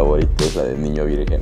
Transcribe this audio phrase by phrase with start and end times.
[0.00, 1.40] favorita es la del niño virgen.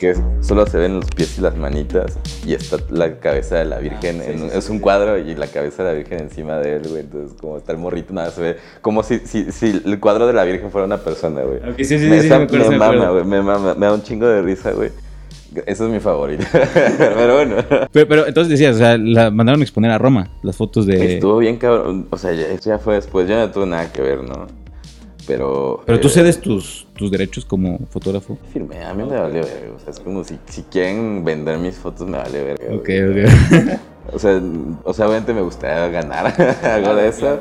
[0.00, 2.16] Que es- solo se ven los pies y las manitas
[2.46, 4.22] y está la cabeza de la virgen.
[4.22, 7.00] en- es un cuadro y la cabeza de la virgen encima de él, güey.
[7.00, 10.32] Entonces, como está el morrito, nada, se ve como si, si, si el cuadro de
[10.32, 11.58] la virgen fuera una persona, güey.
[11.58, 13.24] Ok, sí, sí, me, sí, esa- me acuerdo, me mama, güey.
[13.24, 14.90] Me mama, me da un chingo de risa, güey.
[15.66, 16.46] Esa es mi favorita.
[16.98, 17.56] Pero bueno.
[17.90, 21.14] Pero, pero entonces decías, o sea, la mandaron a exponer a Roma, las fotos de...
[21.14, 22.06] Estuvo bien cabrón.
[22.10, 23.26] O sea, ya, eso ya fue después.
[23.28, 24.46] Yo no tuve nada que ver, ¿no?
[25.28, 25.82] Pero.
[25.86, 28.36] Pero tú eh, cedes tus, tus derechos como fotógrafo.
[28.52, 29.74] Firmé, a mí me vale verga.
[29.76, 32.74] O sea, es como si, si quieren vender mis fotos, me vale verga.
[32.74, 33.24] Ok, güey.
[33.26, 33.80] ok.
[34.10, 34.40] O sea,
[34.84, 36.32] o sea, obviamente me gustaría ganar
[36.64, 37.40] algo de eso.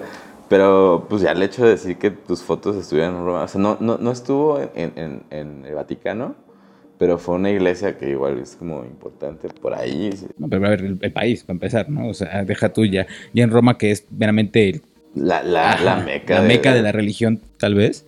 [0.49, 3.43] Pero pues ya el hecho de decir que tus fotos estuvieran en Roma.
[3.43, 6.35] O sea, no, no, no estuvo en, en, en el Vaticano.
[6.99, 10.09] Pero fue una iglesia que igual es como importante por ahí.
[10.37, 12.09] No, pero a ver, el, el país, para empezar, ¿no?
[12.09, 13.07] O sea, deja tú ya.
[13.33, 14.81] Ya en Roma, que es meramente el-
[15.17, 16.35] La, la, la meca.
[16.35, 18.05] la meca de la religión, tal vez.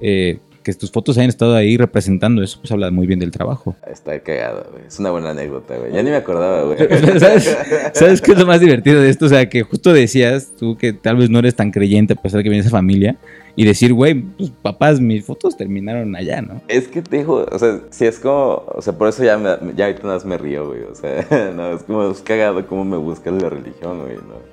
[0.00, 3.74] eh, que tus fotos hayan estado ahí representando eso, pues habla muy bien del trabajo.
[3.90, 4.84] Está cagado, güey.
[4.86, 5.90] Es una buena anécdota, güey.
[5.90, 6.76] Ya ni me acordaba, güey.
[7.18, 7.56] ¿Sabes,
[7.94, 9.24] ¿Sabes qué es lo más divertido de esto?
[9.24, 12.38] O sea, que justo decías tú que tal vez no eres tan creyente a pesar
[12.38, 13.16] de que vienes de familia
[13.56, 16.60] y decir, güey, pues papás, mis fotos terminaron allá, ¿no?
[16.68, 19.56] Es que te digo, o sea, si es como, o sea, por eso ya, me,
[19.74, 22.84] ya ahorita nada más me río, güey, o sea, no, es como, es cagado cómo
[22.84, 24.49] me buscas la religión, güey, ¿no?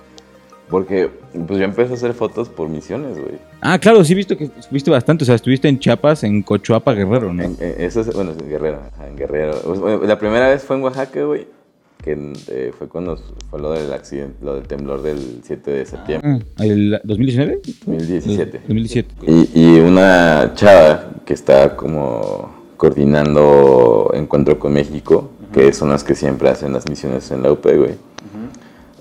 [0.69, 1.09] Porque,
[1.47, 3.35] pues yo empecé a hacer fotos por misiones, güey.
[3.61, 5.23] Ah, claro, sí he visto que estuviste bastante.
[5.23, 7.41] O sea, estuviste en Chiapas, en Cochuapa, Guerrero, ¿no?
[7.43, 9.55] En- en- eso es, bueno, en Guerrero, en Guerrero.
[9.65, 11.47] Bueno, La primera vez fue en Oaxaca, güey,
[12.03, 13.17] que eh, fue cuando
[13.49, 17.61] fue lo del accidente, lo del temblor del 7 de septiembre, Ah, ¿El 2019?
[17.85, 18.59] 2017.
[18.67, 19.15] 2017.
[19.25, 26.13] Y, y una chava que está como coordinando Encuentro con México, que son las que
[26.15, 27.95] siempre hacen las misiones en la UP, güey.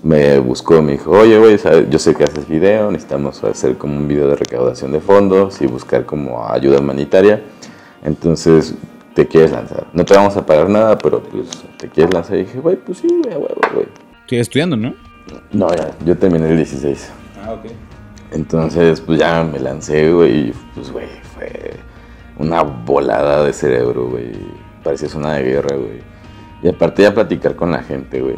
[0.03, 1.57] Me buscó, me dijo, oye, güey,
[1.89, 5.67] yo sé que haces video, necesitamos hacer como un video de recaudación de fondos y
[5.67, 7.43] buscar como ayuda humanitaria.
[8.03, 8.75] Entonces,
[9.15, 9.87] ¿te quieres lanzar?
[9.93, 11.47] No te vamos a pagar nada, pero pues,
[11.77, 12.37] ¿te quieres lanzar?
[12.37, 13.87] Y dije, güey, pues sí, güey, a huevo, güey.
[14.21, 14.93] Estoy estudiando, ¿no?
[15.51, 17.11] No, ya, yo terminé el 16.
[17.43, 17.71] Ah, ok.
[18.31, 21.73] Entonces, pues ya me lancé, güey, y pues, güey, fue
[22.37, 24.31] una volada de cerebro, güey.
[24.83, 26.01] Parecía una de guerra, güey.
[26.61, 28.37] Y aparte ya platicar con la gente, güey.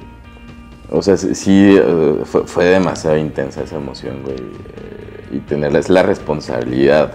[0.91, 4.35] O sea, sí, eh, fue, fue demasiado intensa esa emoción, güey.
[4.37, 7.13] eh, y tener es la responsabilidad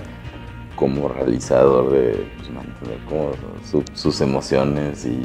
[0.76, 3.30] como realizador de pues, mantener como
[3.68, 5.18] su- sus emociones y...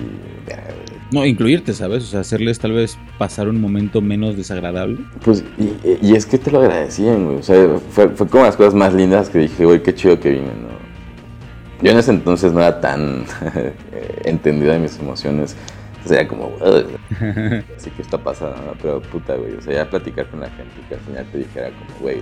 [1.12, 2.04] No, incluirte, ¿sabes?
[2.04, 5.00] O sea, hacerles tal vez pasar un momento menos desagradable.
[5.26, 7.38] Pues, y, y es que te lo agradecían, güey.
[7.38, 10.30] O sea, fue, fue como las cosas más lindas que dije, güey, qué chido que
[10.32, 10.70] vine, ¿no?
[11.82, 13.24] Yo en ese entonces no era tan
[13.56, 13.74] eh,
[14.26, 15.56] entendido de mis emociones.
[16.06, 16.86] Sería como, "Ugh".
[17.78, 18.74] así que está pasando, ¿no?
[18.82, 19.56] Pero puta, güey.
[19.56, 22.22] O sea, ya platicar con la gente y que al final te dijera como, güey,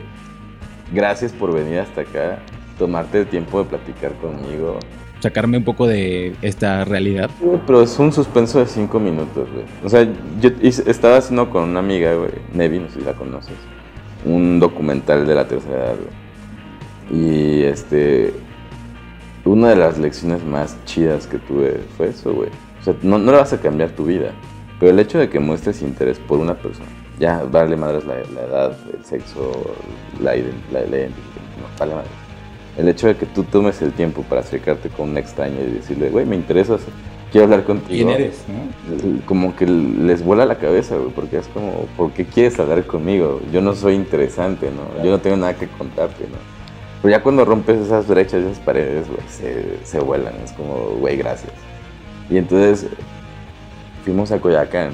[0.94, 2.40] gracias por venir hasta acá,
[2.78, 4.80] tomarte el tiempo de platicar conmigo.
[5.20, 7.30] Sacarme un poco de esta realidad.
[7.40, 9.66] Güey, Pero es un suspenso de cinco minutos, güey.
[9.84, 10.08] O sea,
[10.40, 13.56] yo estaba haciendo con una amiga, güey, Nevi, no sé si la conoces,
[14.26, 16.18] un documental de la tercera edad, güey.
[17.10, 18.34] Y este,
[19.46, 22.50] una de las lecciones más chidas que tuve fue eso, güey.
[22.94, 24.32] Sea, no, no le vas a cambiar tu vida,
[24.80, 26.88] pero el hecho de que muestres interés por una persona,
[27.20, 29.52] ya, vale madres la, la edad, el sexo,
[30.22, 32.12] la, ident- la, la identificación, no, vale madres.
[32.78, 36.10] El hecho de que tú tomes el tiempo para acercarte con un extraño y decirle,
[36.10, 36.82] güey, me interesas,
[37.32, 38.08] quiero hablar contigo.
[38.12, 39.22] no?
[39.26, 43.42] Como que les vuela la cabeza, güey, porque es como, ¿por qué quieres hablar conmigo?
[43.52, 45.04] Yo no soy interesante, ¿no?
[45.04, 46.38] Yo no tengo nada que contarte, ¿no?
[47.02, 50.36] Pero ya cuando rompes esas brechas, esas paredes, güey, se, se vuelan.
[50.46, 51.52] Es como, güey, gracias.
[52.30, 52.88] Y entonces
[54.04, 54.92] fuimos a Coyacán.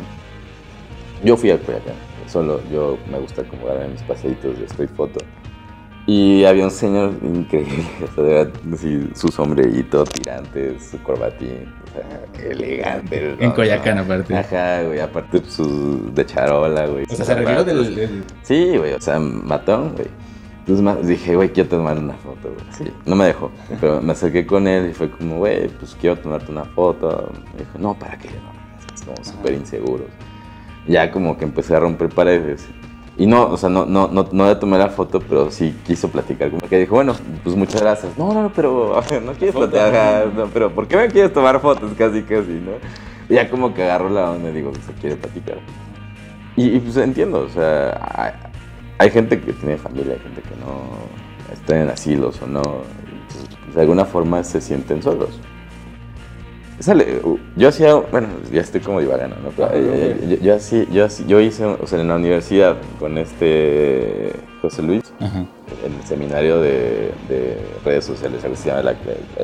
[1.24, 1.96] Yo fui a Coyacán,
[2.28, 5.20] solo yo me gusta como darme mis paseitos de street photo.
[6.06, 11.74] Y había un señor increíble, o sea, de verdad, así, su sombrerito tirante, su corbatín,
[11.88, 11.94] o
[12.38, 13.30] sea, elegante.
[13.32, 14.36] el En Coyacán, aparte.
[14.36, 17.06] Ajá, güey, aparte pues, su, de charola, güey.
[17.10, 17.96] O sea, se arregló del...
[17.96, 20.08] del- Sí, güey, o sea, matón, güey.
[20.66, 22.66] Entonces dije, güey, quiero tomar una foto, güey.
[22.72, 23.52] Sí, no me dejó,
[23.82, 27.30] pero me acerqué con él y fue como, güey, pues quiero tomarte una foto.
[27.54, 28.30] Me dijo, no, ¿para qué?
[28.30, 30.08] No, es como súper inseguros.
[30.88, 32.66] Ya como que empecé a romper paredes.
[33.18, 36.08] Y no, o sea, no, no, no, no le tomé la foto, pero sí quiso
[36.08, 36.50] platicar.
[36.50, 37.14] Como que dijo, bueno,
[37.44, 38.18] pues muchas gracias.
[38.18, 40.28] No, no, no, pero no quieres platicar.
[40.34, 41.92] No, pero ¿por qué me quieres tomar fotos?
[41.98, 42.72] Casi, casi, ¿no?
[43.30, 45.58] Y ya como que agarró la onda y digo, se quiere platicar.
[46.56, 48.53] Y, y, pues entiendo, o sea,
[49.04, 52.62] hay, gente que tiene familia, hay gente que no está en asilos o no.
[52.62, 55.40] y, pues, de alguna forma se sienten solos.
[56.80, 57.22] Sale,
[57.56, 59.50] yo hacía, bueno, ya estoy como divagando, ¿no?
[59.56, 63.18] Pero, eh, yo, yo, así- yo, así- yo hice, o sea, en la universidad con
[63.18, 65.46] este José Luis, Ajá.
[65.86, 68.96] el seminario de, de redes sociales, algo se llama la,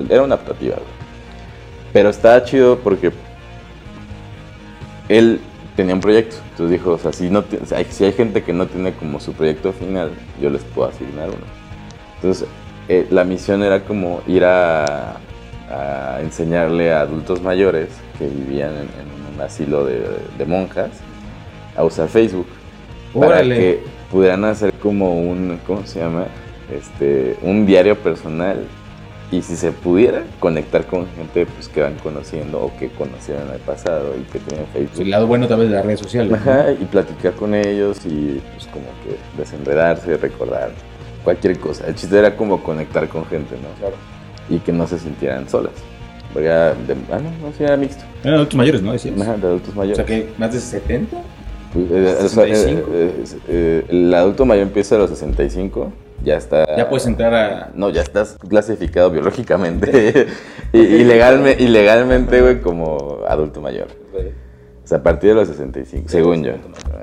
[0.09, 0.75] era una optativa.
[1.94, 3.11] Pero estaba chido porque
[5.07, 5.39] él
[5.79, 6.35] tenía un proyecto.
[6.51, 7.45] Entonces dijo, o sea, si, no,
[7.89, 10.11] si hay gente que no tiene como su proyecto final,
[10.41, 11.45] yo les puedo asignar uno.
[12.15, 12.49] Entonces,
[12.89, 15.15] eh, la misión era como ir a,
[15.69, 17.87] a enseñarle a adultos mayores
[18.17, 20.03] que vivían en, en un asilo de,
[20.37, 20.89] de monjas
[21.77, 22.47] a usar Facebook
[23.17, 26.25] para que pudieran hacer como un, ¿cómo se llama?
[26.69, 28.65] Este, un diario personal
[29.31, 33.53] y si se pudiera conectar con gente pues, que van conociendo o que conocieron en
[33.55, 35.01] el pasado y que tienen Facebook.
[35.01, 36.31] El lado bueno tal vez de las redes sociales.
[36.31, 36.37] ¿no?
[36.37, 40.71] Ajá, y platicar con ellos y pues como que desenredarse, recordar
[41.23, 41.85] cualquier cosa.
[41.87, 43.69] El chiste era como conectar con gente, ¿no?
[43.79, 43.95] Claro.
[44.49, 45.73] Y que no se sintieran solas.
[46.33, 48.03] Porque era de, ah, no, no, sí, era mixto.
[48.23, 48.91] Eran adultos mayores, ¿no?
[48.93, 49.19] Decías.
[49.21, 49.97] Ajá, de adultos O mayores.
[49.97, 51.17] sea que más de 70.
[51.73, 52.89] Pues, eh, o sea, eh, 65.
[52.93, 55.91] eh, eh, el adulto mayor empieza a los 65,
[56.24, 56.75] ya está...
[56.75, 57.71] Ya puedes entrar a.
[57.75, 60.27] No, ya estás clasificado biológicamente
[60.74, 63.88] y, y legalme- y legalmente, güey, como adulto mayor.
[64.83, 66.54] O sea, a partir de los 65, según yo.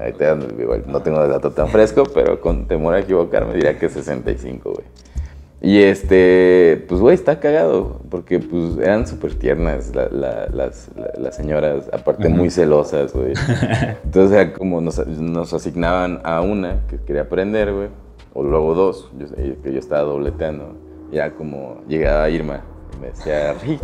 [0.03, 3.55] Ahí te dan- igual, no tengo el dato tan fresco, pero con temor a equivocarme
[3.55, 4.85] diría que 65, güey.
[5.63, 11.13] Y este, pues, güey, está cagado, porque pues eran súper tiernas la- la- las, la-
[11.19, 13.33] las señoras, aparte muy celosas, güey.
[14.05, 17.89] Entonces era como nos, nos asignaban a una que quería aprender, güey,
[18.37, 19.27] o luego dos, yo,
[19.63, 20.77] que yo estaba dobleteando.
[21.11, 22.61] Y era como, llegaba Irma
[22.95, 23.81] y me decía, Rick,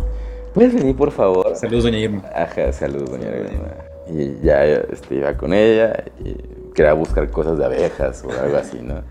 [0.53, 1.55] ¿puedes venir por favor?
[1.55, 2.23] Saludos, doña Irma.
[2.35, 3.73] Ajá, saludos, doña Irma.
[4.07, 6.35] Y ya este, iba con ella y
[6.73, 9.01] quería buscar cosas de abejas o algo así, ¿no?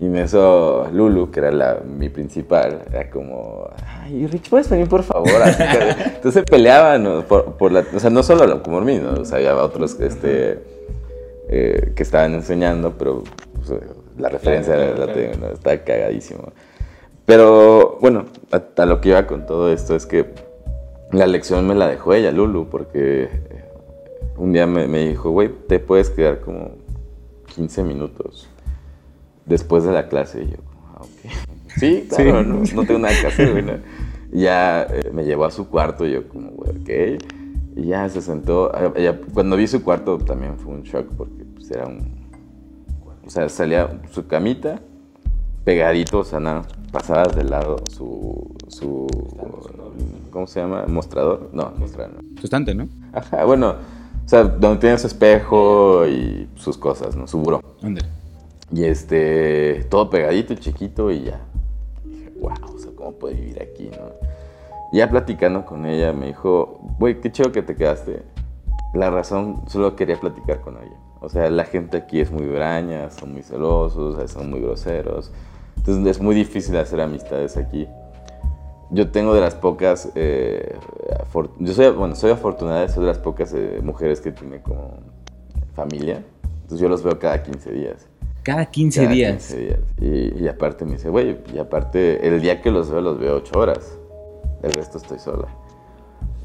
[0.00, 4.88] Y me hizo Lulu, que era la, mi principal, era como, ay, Rich, ¿puedes venir
[4.88, 5.30] por favor?
[6.14, 7.22] Entonces peleaban ¿no?
[7.22, 9.20] por, por la, o sea, no solo como mí, ¿no?
[9.20, 10.62] O sea, había otros que, este,
[11.48, 13.24] eh, que estaban enseñando, pero
[13.56, 13.80] pues,
[14.18, 15.52] la referencia Claro, la claro, tengo, ¿no?
[15.52, 16.52] Está cagadísimo.
[17.26, 20.26] Pero bueno, a, a lo que iba con todo esto es que
[21.12, 23.64] la lección me la dejó ella, Lulu, porque eh,
[24.36, 26.72] un día me, me dijo, güey, te puedes quedar como
[27.54, 28.48] 15 minutos
[29.46, 30.42] después de la clase.
[30.42, 30.56] Y yo,
[30.94, 31.32] ah, ok.
[31.78, 33.64] Sí, claro, No, no tengo nada que hacer, güey.
[34.32, 37.22] ya eh, me llevó a su cuarto y yo como, güey, ok.
[37.76, 38.70] Y ya se sentó.
[38.74, 42.27] ah, ella- cuando vi su cuarto también fue un shock porque pues, era un...
[43.28, 44.80] O sea, salía su camita,
[45.62, 48.56] pegadito, o sea, nada, pasadas de lado su...
[48.68, 49.06] su
[50.30, 50.86] ¿Cómo se llama?
[50.86, 51.50] ¿Mostrador?
[51.52, 52.40] No, mostrador no.
[52.40, 52.88] Su estante, ¿no?
[53.12, 53.74] Ajá, bueno,
[54.24, 57.26] o sea, donde tiene su espejo y sus cosas, ¿no?
[57.26, 57.60] Su buró.
[57.82, 58.00] ¿Dónde?
[58.72, 61.38] Y este, todo pegadito y chiquito y ya.
[62.06, 64.08] Dije, wow, o sea, ¿cómo puede vivir aquí, no?
[64.94, 68.22] Ya platicando con ella, me dijo, güey, qué chido que te quedaste.
[68.94, 70.96] La razón, solo quería platicar con ella.
[71.20, 75.32] O sea, la gente aquí es muy braña, son muy celosos, son muy groseros.
[75.76, 77.88] Entonces es muy difícil hacer amistades aquí.
[78.90, 80.76] Yo tengo de las pocas, eh,
[81.58, 84.98] yo soy, bueno, soy afortunada, soy de las pocas eh, mujeres que tiene como
[85.74, 86.22] familia.
[86.62, 88.06] Entonces yo los veo cada 15 días.
[88.42, 89.48] Cada 15 Cada días.
[89.48, 89.80] 15 días.
[90.00, 93.36] Y, y aparte me dice, güey, y aparte el día que los veo, los veo
[93.36, 93.98] 8 horas.
[94.62, 95.48] El resto estoy sola.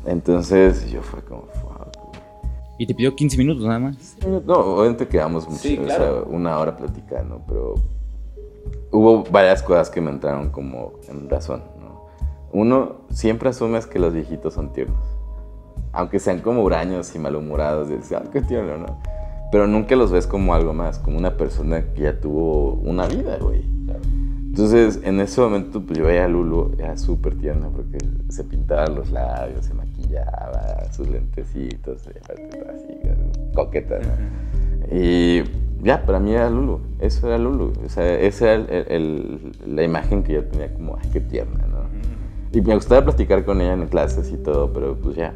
[0.06, 1.48] Entonces yo fue como.
[2.84, 2.86] Güey".
[2.86, 4.18] Y te pidió 15 minutos nada más.
[4.46, 6.24] No, obviamente quedamos mucho, Sí, o claro.
[6.26, 7.76] sea, una hora platicando, pero
[8.92, 12.06] hubo varias cosas que me entraron como en razón, ¿no?
[12.52, 15.00] Uno, siempre asumes que los viejitos son tiernos.
[15.92, 19.00] Aunque sean como huraños y malhumorados, y dices, ah, qué tierno, ¿no?
[19.52, 23.38] Pero nunca los ves como algo más, como una persona que ya tuvo una vida,
[23.40, 23.64] güey.
[24.54, 27.98] Entonces, en ese momento, pues yo veía a Lulu, era súper tierna porque
[28.30, 32.94] se pintaba los labios, se maquillaba, sus lentecitos, estaba así,
[33.56, 34.96] coqueta, ¿no?
[34.96, 35.42] Y
[35.82, 37.74] ya, para mí era Lulu, eso era Lulu.
[37.84, 41.66] O sea, esa era el- el- la imagen que yo tenía como, ay, qué tierna,
[41.66, 41.80] ¿no?
[42.56, 45.34] Y me gustaba platicar con ella en clases y todo, pero pues ya.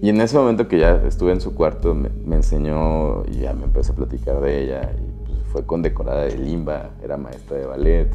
[0.00, 3.52] Y en ese momento que ya estuve en su cuarto, me, me enseñó y ya
[3.52, 4.90] me empezó a platicar de ella.
[4.96, 5.11] Y
[5.52, 8.08] fue condecorada de Limba, era maestra de ballet.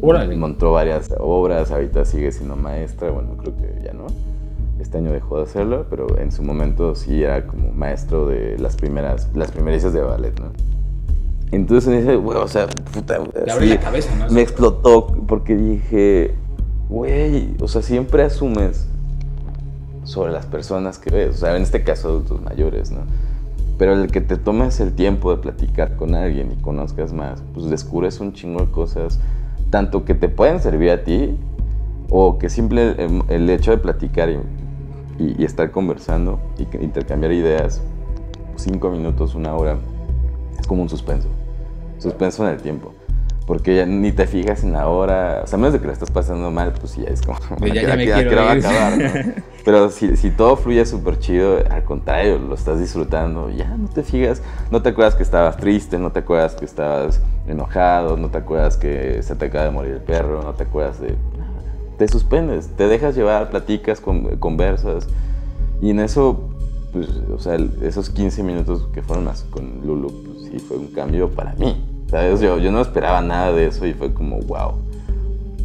[0.00, 0.36] Órale.
[0.36, 4.06] Montó varias obras, ahorita sigue siendo maestra, bueno, creo que ya no.
[4.78, 8.76] Este año dejó de hacerlo, pero en su momento sí era como maestro de las
[8.76, 10.52] primeras, las primerizas de ballet, ¿no?
[11.50, 14.30] Entonces en ese, güey, o sea, puta, Te así, la cabeza, ¿no?
[14.32, 16.34] me explotó porque dije,
[16.88, 18.86] güey, o sea, siempre asumes
[20.04, 23.00] sobre las personas que ves, o sea, en este caso adultos mayores, ¿no?
[23.78, 27.70] Pero el que te tomes el tiempo de platicar con alguien y conozcas más, pues
[27.70, 29.20] descubres un chingo de cosas,
[29.70, 31.36] tanto que te pueden servir a ti,
[32.10, 34.38] o que simple el, el hecho de platicar y
[35.18, 37.82] y, estar conversando y intercambiar ideas,
[38.56, 39.78] cinco minutos, una hora,
[40.58, 41.28] es como un suspenso.
[41.98, 42.94] Suspenso en el tiempo.
[43.48, 45.94] Porque ya ni te fijas en la hora, o sea, a menos de que la
[45.94, 48.50] estás pasando mal, pues ya es como, Pues ya- ¿a ya qué- me quiero va
[48.50, 49.10] a acabar, no?
[49.64, 54.02] Pero si, si todo fluye súper chido, al contrario, lo estás disfrutando, ya no te
[54.02, 58.36] fijas, no te acuerdas que estabas triste, no te acuerdas que estabas enojado, no te
[58.38, 61.16] acuerdas que se te acaba de morir el perro, no te acuerdas de...
[61.96, 65.08] Te suspendes, te dejas llevar, platicas, con- conversas,
[65.80, 66.48] y en eso,
[66.92, 70.88] pues, o sea, esos 15 minutos que fueron más con Lulu, pues sí fue un
[70.88, 72.40] cambio para mí, ¿sabes?
[72.40, 74.72] Yo, yo no esperaba nada de eso y fue como, wow.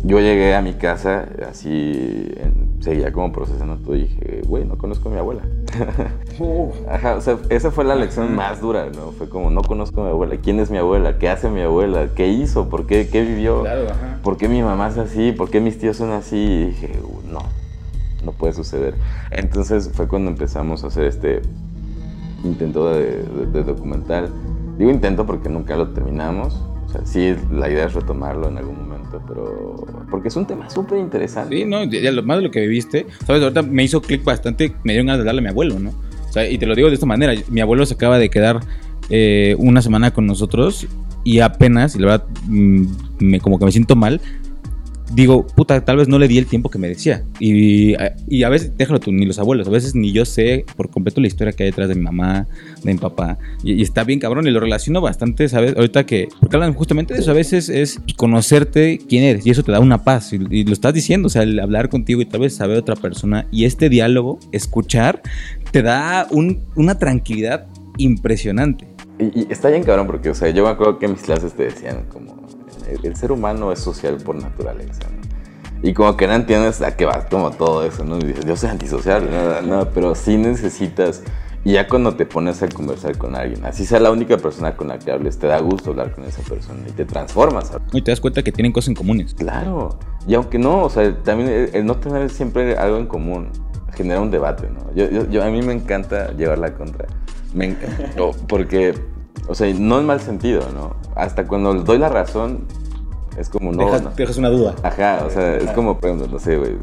[0.06, 4.78] Yo llegué a mi casa así, en- seguía como procesando todo y dije, güey, no
[4.78, 5.44] conozco a mi abuela.
[6.90, 9.12] Ajá, o sea, esa fue la lección más dura, ¿no?
[9.14, 10.36] Fue como, no conozco a mi abuela.
[10.44, 11.18] ¿Quién es mi abuela?
[11.20, 12.10] ¿Qué hace mi abuela?
[12.14, 12.68] ¿Qué hizo?
[12.68, 13.08] ¿Por qué?
[13.08, 13.62] ¿Qué vivió?
[13.62, 14.20] Claro, ajá.
[14.22, 15.32] ¿Por qué mi mamá es así?
[15.32, 16.36] ¿Por qué mis tíos son así?
[16.36, 17.40] Y dije, "Uh, no,
[18.26, 18.96] no puede suceder.
[19.32, 21.42] Entonces fue cuando empezamos a hacer este
[22.44, 24.30] intento de, de- de documental.
[24.78, 26.56] Digo intento porque nunca lo terminamos.
[26.86, 29.76] O sea, sí, la idea es retomarlo en algún momento, pero...
[30.12, 31.56] Porque es un tema súper interesante.
[31.56, 34.76] Sí, no, ya, lo más de lo que viviste, sabes, ahorita me hizo clic bastante,
[34.84, 35.90] me dieron ganas de darle a mi abuelo, ¿no?
[35.90, 38.60] O sea, y te lo digo de esta manera, mi abuelo se acaba de quedar
[39.10, 40.88] eh, una semana con nosotros
[41.24, 42.86] y apenas, y la verdad, mm,
[43.20, 44.22] me, como que me siento mal,
[45.14, 47.24] digo, puta, tal vez no le di el tiempo que merecía.
[47.40, 47.94] Y,
[48.28, 51.22] y a veces, déjalo tú, ni los abuelos, a veces ni yo sé por completo
[51.22, 52.48] la historia que hay detrás de mi mamá,
[52.84, 53.38] de mi papá.
[53.64, 55.76] Y, está bien cabrón, y lo relaciono bastante, ¿sabes?
[55.76, 59.64] Ahorita que, porque hablan justamente de eso, a veces es conocerte quién eres, y eso
[59.64, 62.42] te da una paz, y, lo estás diciendo, o sea, el hablar contigo y tal
[62.42, 65.22] vez saber otra persona, y este diálogo, escuchar,
[65.72, 67.68] te da un- una tranquilidad
[67.98, 68.88] impresionante.
[69.20, 71.54] Y, y está bien cabrón porque, o sea, yo me acuerdo que en mis clases
[71.54, 72.43] te decían como,
[73.04, 75.24] el, ser humano es social por naturaleza, ¿no?
[75.88, 78.18] Y como que no entiendes a qué va como todo eso, ¿no?
[78.18, 81.24] Y dices, yo soy antisocial, no, no, pero sí necesitas,
[81.66, 84.88] y ya cuando te pones a conversar con alguien, así sea la única persona con
[84.88, 87.68] la que hables, te da gusto hablar con esa persona y te transformas.
[87.68, 87.84] ¿sabes?
[87.94, 89.34] Y te das cuenta que tienen cosas en comunes.
[89.34, 93.50] Claro, y aunque no, o sea, también el, el no tener siempre algo en común
[93.94, 94.94] genera un debate, ¿no?
[94.96, 97.08] Yo, yo, yo- a mí me encanta llevarla contra,
[97.54, 97.78] me enc-
[98.20, 98.94] o- porque,
[99.48, 100.96] o sea, no en mal sentido, ¿no?
[101.16, 102.66] Hasta cuando doy la razón,
[103.38, 104.12] es como, no, dejas, no.
[104.12, 104.76] dejas una duda.
[104.84, 106.78] Ajá, o sea, es como, por ejemplo, no sé, güey.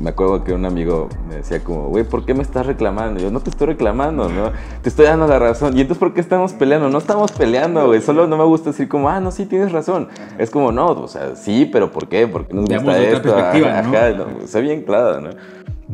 [0.00, 3.18] Me acuerdo que un amigo me decía como, güey, ¿por qué me estás reclamando?
[3.20, 4.52] Y yo, no te estoy reclamando, ¿no?
[4.80, 5.76] Te estoy dando la razón.
[5.76, 6.88] ¿Y entonces por qué estamos peleando?
[6.88, 8.00] No estamos peleando, güey.
[8.00, 10.08] Solo no me gusta decir como, ah, no, sí, tienes razón.
[10.38, 12.28] Es como, no, o sea, sí, pero ¿por qué?
[12.28, 13.22] ¿Por qué nos Veamos gusta otra esto?
[13.22, 13.98] perspectiva, Ajá, ¿no?
[13.98, 15.30] ajá, no, sé bien claro, ¿no?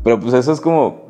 [0.05, 1.07] Pero pues eso es como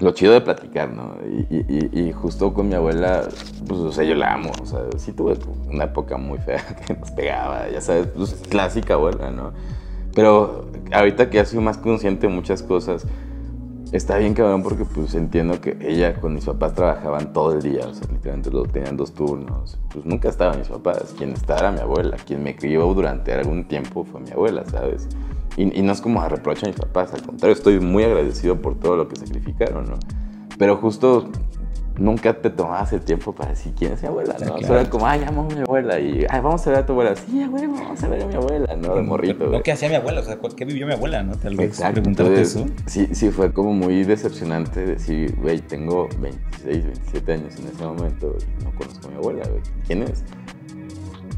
[0.00, 1.14] lo chido de platicar, ¿no?
[1.26, 3.28] Y, y- y- justo con mi abuela,
[3.66, 5.36] pues, o sea, yo la amo, o sea, sí tuve
[5.68, 9.52] una época muy fea que nos pegaba, ya sabes, pues clásica abuela, ¿no?
[10.14, 13.06] Pero ahorita que ya soy más consciente de muchas cosas,
[13.92, 17.86] está bien cabrón porque pues entiendo que ella con mis papás trabajaban todo el día,
[17.88, 19.78] o sea, literalmente lo tenían dos turnos.
[19.92, 23.64] Pues nunca estaban mis papás, quien estaba era mi abuela, quien me crió durante algún
[23.64, 25.08] tiempo fue mi abuela, ¿sabes?
[25.60, 28.62] Y, y no es como a reproche a mis papás, al contrario, estoy muy agradecido
[28.62, 29.98] por todo lo que sacrificaron, ¿no?
[30.58, 31.28] Pero justo
[31.98, 34.54] nunca te tomabas el tiempo para decir quién es mi abuela, ¿no?
[34.54, 34.66] claro.
[34.66, 36.92] Solo era como, ay, amo a mi abuela y, ay, vamos a ver a tu
[36.92, 37.14] abuela.
[37.14, 38.94] Sí, güey, vamos a ver a mi abuela, ¿no?
[38.94, 39.62] De morrito, güey.
[39.62, 40.20] ¿qué hacía mi abuela?
[40.20, 41.34] O sea, ¿qué vivió mi abuela, no?
[41.36, 42.00] Tal vez Exacto.
[42.00, 42.66] preguntarte Entonces, eso.
[42.86, 48.34] sí, sí, fue como muy decepcionante decir, güey, tengo 26, 27 años en ese momento
[48.38, 49.62] y no conozco a mi abuela, güey.
[49.86, 50.24] ¿Quién es?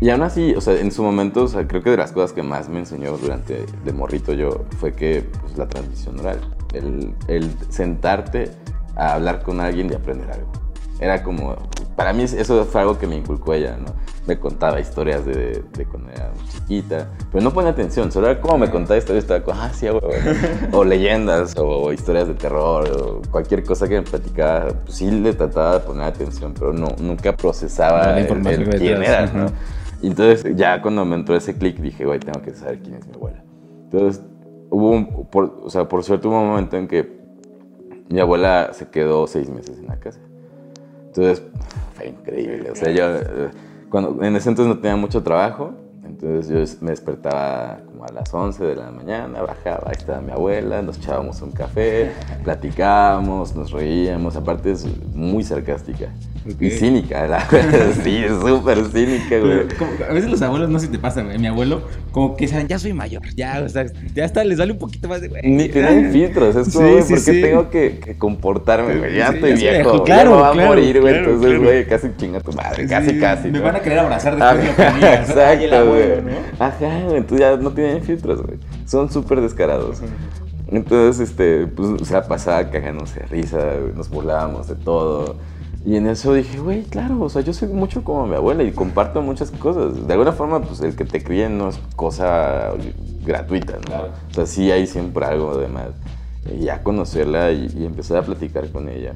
[0.02, 2.32] Y aún así, o sea, en su momento, o sea, creo que de las cosas
[2.32, 6.40] que más me enseñó durante de morrito yo fue que, pues, la transmisión oral.
[6.75, 8.50] El, el sentarte
[8.97, 10.50] a hablar con alguien y aprender algo.
[10.99, 11.54] Era como,
[11.94, 13.94] para mí eso fue algo que me inculcó ella, ¿no?
[14.26, 18.59] Me contaba historias de, de cuando era chiquita, pero no ponía atención, solo era como
[18.59, 20.02] me contaba historias, estaba como, ah, sí, güey,
[20.73, 25.32] o leyendas, o historias de terror, o cualquier cosa que me platicaba, pues sí le
[25.32, 29.47] trataba de poner atención, pero no, nunca procesaba La el- el quién era, ¿no?
[30.02, 33.06] Y entonces ya cuando me entró ese clic dije, güey, tengo que saber quién es
[33.06, 33.42] mi abuela.
[33.85, 34.23] Entonces
[34.68, 37.23] hubo, un, por, o sea, por suerte hubo un momento en que
[38.09, 40.18] mi abuela se quedó seis meses en la casa.
[41.06, 41.42] Entonces
[41.94, 42.73] fue increíble.
[42.73, 43.50] O sea, yo
[43.90, 45.73] cuando, en ese entonces no tenía mucho trabajo.
[46.04, 50.32] Entonces yo me despertaba como a las 11 de la mañana, bajaba, ahí estaba mi
[50.32, 54.37] abuela, nos echábamos un café, platicábamos, nos reíamos.
[54.37, 56.12] Aparte es muy sarcástica
[56.45, 56.73] y Ok.
[56.73, 57.87] cínica, la verdad.
[58.03, 59.69] Sí, es súper cínica, güey.
[59.79, 61.39] Como- a veces los abuelos no sé si te pasa, güey.
[61.39, 64.73] Mi abuelo, como que saben, ya soy mayor, ya, o sea, ya hasta les vale
[64.73, 65.43] un poquito más de güey.
[65.45, 67.41] Ni tienen filtros, es como, Sí, güey, sí, ¿por qué sí.
[67.43, 69.15] tengo que, que comportarme, güey?
[69.17, 71.63] Ya estoy viejo, viejo, ya claro, me va a claro, morir, güey, claro, entonces, claro.
[71.65, 73.49] güey, casi chinga tu madre, casi, casi.
[73.49, 73.65] Me ¿no?
[73.65, 75.31] van a querer abrazar después de lo que digas.
[75.37, 76.35] Ay, el Exacto, abuelo, güey.
[76.35, 76.65] ¿no?
[76.65, 78.59] Ajá, güey, entonces ya no tienen filtros, güey.
[78.87, 80.01] Son súper descarados.
[80.69, 83.59] Entonces, este, pues, se la pasaba cagándose de risa,
[83.95, 85.37] nos burlábamos de todo.
[85.85, 88.71] Y en eso dije, güey, claro, o sea, yo soy mucho como mi abuela y
[88.73, 90.07] comparto muchas cosas.
[90.07, 92.71] De alguna forma, pues el que te críen no es cosa
[93.25, 94.05] gratuita, ¿no?
[94.31, 95.89] O sea, sí hay siempre algo de más.
[96.53, 99.15] Y ya conocerla y, y empezar a platicar con ella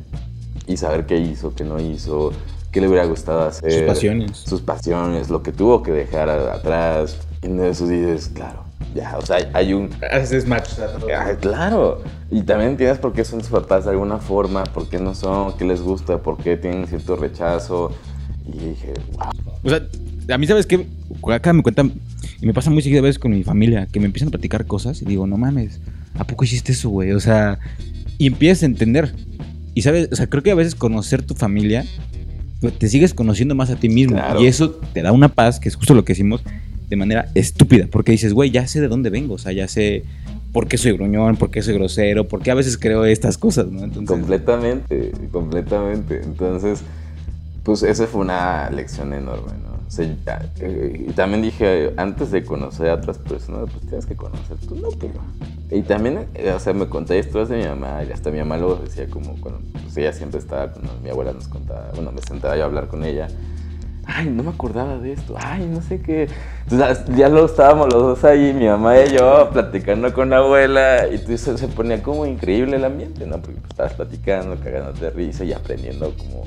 [0.66, 2.32] y saber qué hizo, qué no hizo,
[2.72, 3.72] qué le hubiera gustado hacer.
[3.72, 4.36] Sus pasiones.
[4.36, 7.18] Sus pasiones, lo que tuvo que dejar atrás.
[7.42, 9.90] Y en eso dices, claro, ya, o sea, hay un...
[10.10, 10.70] Haces match.
[11.14, 12.02] Ah, claro.
[12.30, 15.56] Y también entiendes por qué son sus papás de alguna forma, por qué no son,
[15.56, 17.92] qué les gusta, por qué tienen cierto rechazo.
[18.46, 19.30] Y dije, wow.
[19.64, 19.82] O sea,
[20.34, 20.86] a mí, ¿sabes qué?
[21.32, 21.92] Acá me cuentan,
[22.40, 24.66] y me pasa muy seguido a veces con mi familia, que me empiezan a platicar
[24.66, 25.80] cosas y digo, no mames,
[26.18, 27.12] ¿a poco hiciste eso, güey?
[27.12, 27.58] O sea,
[28.18, 29.14] y empiezas a entender.
[29.74, 31.84] Y sabes, o sea, creo que a veces conocer tu familia,
[32.60, 34.16] pues, te sigues conociendo más a ti mismo.
[34.16, 34.40] Claro.
[34.40, 36.42] Y eso te da una paz, que es justo lo que decimos,
[36.88, 37.86] de manera estúpida.
[37.90, 40.04] Porque dices, güey, ya sé de dónde vengo, o sea, ya sé
[40.52, 43.66] por qué soy gruñón, por qué soy grosero, por qué a veces creo estas cosas,
[43.66, 43.84] ¿no?
[43.84, 46.22] Entonces, Completamente, completamente.
[46.22, 46.82] Entonces,
[47.62, 49.76] pues esa fue una lección enorme, ¿no?
[49.86, 54.56] O sea, y también dije, antes de conocer a otras personas, pues tienes que conocer
[54.74, 54.88] ¿no?
[54.98, 55.14] Pero,
[55.70, 58.56] y también, eh, o sea, me conté historias de mi mamá, y hasta mi mamá
[58.56, 62.20] luego decía como, cuando pues ella siempre estaba, cuando mi abuela nos contaba, bueno, me
[62.22, 63.28] sentaba yo a hablar con ella,
[64.06, 66.28] ay, no me acordaba de esto, ay, no sé qué.
[66.70, 71.08] Entonces, ya lo estábamos los dos ahí, mi mamá y yo, platicando con la abuela,
[71.12, 73.36] y tú, se, se ponía como increíble el ambiente, ¿no?
[73.40, 76.44] Porque pues, estabas platicando, cagándote de risa y aprendiendo como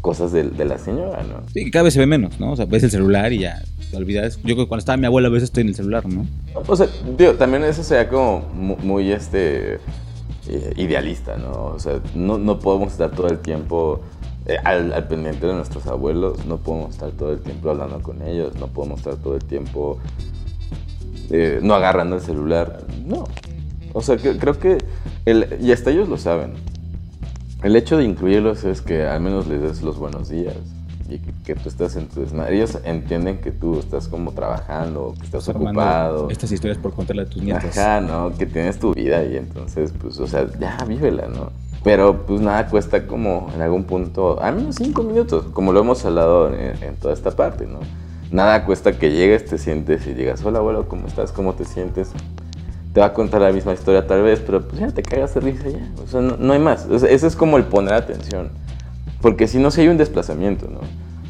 [0.00, 1.42] cosas de, de la señora, ¿no?
[1.52, 2.52] Sí, que cada vez se ve menos, ¿no?
[2.52, 3.60] O sea, ves el celular y ya
[3.90, 4.36] te olvidas.
[4.38, 6.26] Yo creo que cuando estaba mi abuela a veces estoy en el celular, ¿no?
[6.66, 6.86] O sea,
[7.16, 9.74] digo, también eso sería como mu- muy, este,
[10.48, 11.66] eh, idealista, ¿no?
[11.74, 14.00] O sea, no, no podemos estar todo el tiempo
[14.64, 18.54] al, al pendiente de nuestros abuelos, no podemos estar todo el tiempo hablando con ellos,
[18.56, 19.98] no podemos estar todo el tiempo
[21.30, 23.24] eh, no agarrando el celular, no.
[23.92, 24.78] O sea, que- creo que,
[25.26, 26.52] el, y hasta ellos lo saben,
[27.62, 30.54] el hecho de incluirlos es que al menos les des los buenos días
[31.08, 32.56] y que, que tú estás en tu desmadre.
[32.56, 36.30] Ellos entienden que tú estás como trabajando, que estás Armando ocupado.
[36.30, 37.76] Estas historias por contarle a tus nietos.
[37.76, 38.32] Ajá, ¿no?
[38.36, 41.50] Que tienes tu vida y entonces, pues, o sea, ya vívela, ¿no?
[41.84, 46.04] Pero, pues, nada cuesta como en algún punto, al menos cinco minutos, como lo hemos
[46.04, 47.78] hablado en, en toda esta parte, ¿no?
[48.30, 51.32] Nada cuesta que llegues, te sientes y digas, hola, abuelo, ¿cómo estás?
[51.32, 52.10] ¿Cómo te sientes?
[52.92, 55.40] Te va a contar la misma historia tal vez, pero pues ya te cagas de
[55.40, 55.88] risa ya.
[56.04, 56.86] O sea, no, no hay más.
[56.90, 58.50] O sea, ese es como el poner atención.
[59.22, 60.80] Porque si no, si hay un desplazamiento, ¿no?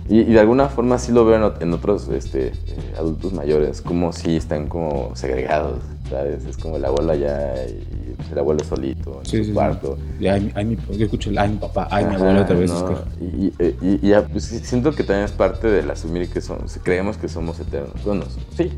[0.08, 2.52] Y, y de alguna forma sí lo veo en, en otros este, eh,
[2.98, 6.44] adultos mayores, como si están como segregados, ¿sabes?
[6.46, 9.52] Es como el abuelo allá y pues, el abuelo solito en Sí, su sí, sí.
[9.52, 9.98] cuarto.
[10.18, 12.56] Y ay, mi- ay, mi- yo escucho el ay, mi papá, ay, mi abuelo otra
[12.56, 12.70] vez.
[12.70, 12.90] ¿no?
[12.90, 16.28] es que- Y, y- y- y ya, pues, siento que también es parte del asumir
[16.30, 18.02] que somos, creemos que somos eternos.
[18.04, 18.24] Bueno,
[18.56, 18.72] sí,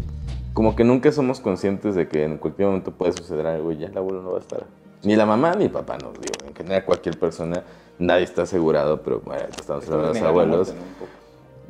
[0.52, 3.86] como que nunca somos conscientes de que en cualquier momento puede suceder algo y ya
[3.86, 4.64] el abuelo no va a estar.
[5.02, 6.46] Ni la mamá ni el papá, no digo.
[6.46, 7.62] En general, cualquier persona,
[7.98, 10.74] nadie está asegurado, pero bueno, estamos hablando de los abuelos.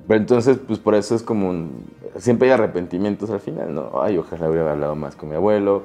[0.09, 1.85] Pero entonces, pues por eso es como un...
[2.19, 4.03] Siempre hay arrepentimientos al final, ¿no?
[4.03, 5.85] Ay, ojalá hubiera hablado más con mi abuelo.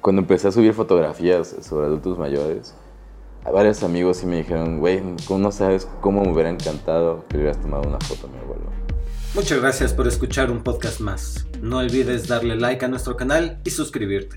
[0.00, 2.74] Cuando empecé a subir fotografías sobre adultos mayores,
[3.44, 7.36] a varios amigos sí me dijeron, güey, ¿cómo no sabes cómo me hubiera encantado que
[7.36, 8.64] le hubieras tomado una foto a mi abuelo?
[9.34, 11.46] Muchas gracias por escuchar un podcast más.
[11.60, 14.36] No olvides darle like a nuestro canal y suscribirte.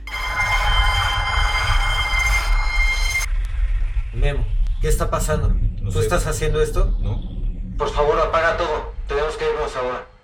[4.14, 4.46] Memo,
[4.82, 5.50] ¿qué está pasando?
[5.82, 6.00] No ¿Tú sé.
[6.00, 6.98] estás haciendo esto?
[7.02, 7.35] ¿No?
[7.78, 8.94] Por favor, apaga todo.
[9.08, 10.15] Tenemos que irnos ahora.